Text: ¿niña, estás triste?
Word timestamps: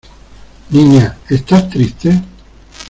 ¿niña, 0.71 1.19
estás 1.29 1.69
triste? 1.69 2.19